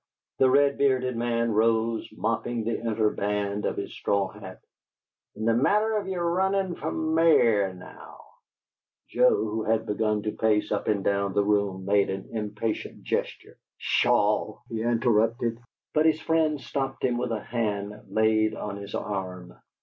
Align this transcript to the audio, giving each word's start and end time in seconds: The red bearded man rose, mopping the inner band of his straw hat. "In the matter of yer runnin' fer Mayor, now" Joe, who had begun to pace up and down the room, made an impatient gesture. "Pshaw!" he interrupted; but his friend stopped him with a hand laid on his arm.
The 0.39 0.49
red 0.49 0.79
bearded 0.79 1.15
man 1.15 1.51
rose, 1.51 2.09
mopping 2.11 2.63
the 2.63 2.79
inner 2.79 3.11
band 3.11 3.65
of 3.67 3.77
his 3.77 3.93
straw 3.93 4.29
hat. 4.29 4.59
"In 5.35 5.45
the 5.45 5.53
matter 5.53 5.95
of 5.95 6.07
yer 6.07 6.23
runnin' 6.27 6.73
fer 6.73 6.89
Mayor, 6.91 7.71
now" 7.75 8.19
Joe, 9.11 9.35
who 9.35 9.61
had 9.65 9.85
begun 9.85 10.23
to 10.23 10.31
pace 10.31 10.71
up 10.71 10.87
and 10.87 11.03
down 11.03 11.33
the 11.33 11.43
room, 11.45 11.85
made 11.85 12.09
an 12.09 12.29
impatient 12.35 13.03
gesture. 13.03 13.59
"Pshaw!" 13.77 14.57
he 14.69 14.81
interrupted; 14.81 15.59
but 15.93 16.07
his 16.07 16.19
friend 16.19 16.59
stopped 16.59 17.03
him 17.03 17.19
with 17.19 17.31
a 17.31 17.39
hand 17.43 17.93
laid 18.09 18.55
on 18.55 18.77
his 18.77 18.95
arm. 18.95 19.53